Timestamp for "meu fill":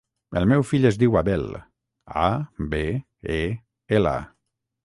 0.51-0.87